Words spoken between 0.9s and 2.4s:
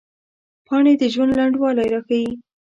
د ژوند لنډوالي راښيي